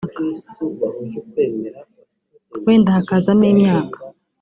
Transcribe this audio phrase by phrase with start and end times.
[2.65, 3.99] wenda hakazamo imyaka